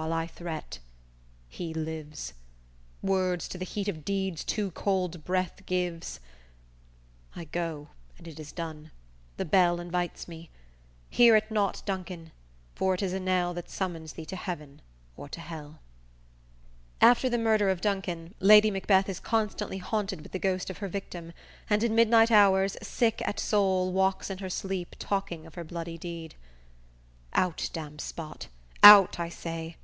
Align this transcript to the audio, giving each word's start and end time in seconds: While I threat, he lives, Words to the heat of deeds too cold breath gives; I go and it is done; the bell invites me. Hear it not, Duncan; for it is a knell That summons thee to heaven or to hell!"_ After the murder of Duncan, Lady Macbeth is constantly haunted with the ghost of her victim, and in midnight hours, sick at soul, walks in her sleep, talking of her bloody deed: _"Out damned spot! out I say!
While 0.00 0.14
I 0.14 0.26
threat, 0.26 0.78
he 1.50 1.74
lives, 1.74 2.32
Words 3.02 3.46
to 3.48 3.58
the 3.58 3.66
heat 3.66 3.88
of 3.88 4.06
deeds 4.06 4.42
too 4.42 4.70
cold 4.70 5.22
breath 5.22 5.66
gives; 5.66 6.18
I 7.36 7.44
go 7.44 7.88
and 8.16 8.26
it 8.26 8.40
is 8.40 8.52
done; 8.52 8.90
the 9.36 9.44
bell 9.44 9.78
invites 9.80 10.26
me. 10.26 10.48
Hear 11.10 11.36
it 11.36 11.50
not, 11.50 11.82
Duncan; 11.84 12.32
for 12.74 12.94
it 12.94 13.02
is 13.02 13.12
a 13.12 13.20
knell 13.20 13.52
That 13.52 13.68
summons 13.68 14.14
thee 14.14 14.24
to 14.24 14.34
heaven 14.36 14.80
or 15.14 15.28
to 15.28 15.40
hell!"_ 15.40 15.78
After 17.06 17.28
the 17.28 17.36
murder 17.36 17.68
of 17.68 17.82
Duncan, 17.82 18.34
Lady 18.40 18.70
Macbeth 18.70 19.10
is 19.10 19.20
constantly 19.20 19.76
haunted 19.76 20.22
with 20.22 20.32
the 20.32 20.38
ghost 20.38 20.70
of 20.70 20.78
her 20.78 20.88
victim, 20.88 21.34
and 21.68 21.82
in 21.82 21.94
midnight 21.94 22.30
hours, 22.30 22.78
sick 22.80 23.20
at 23.28 23.38
soul, 23.38 23.92
walks 23.92 24.30
in 24.30 24.38
her 24.38 24.48
sleep, 24.48 24.96
talking 24.98 25.44
of 25.46 25.54
her 25.54 25.64
bloody 25.64 25.98
deed: 25.98 26.34
_"Out 27.34 27.68
damned 27.74 28.00
spot! 28.00 28.48
out 28.82 29.20
I 29.20 29.28
say! 29.28 29.76